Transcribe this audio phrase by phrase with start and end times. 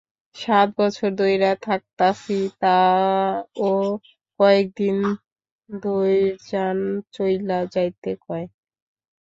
[0.35, 3.71] সাত বছর ধইরা থাকতাছি, তা-ও
[4.39, 4.97] কয়েক দিন
[5.69, 6.77] ধইর্যান
[7.13, 8.45] চইল্যা যাইতে কয়।